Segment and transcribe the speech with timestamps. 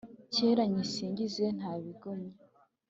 [0.41, 2.33] reka nyisingize nta bigonya,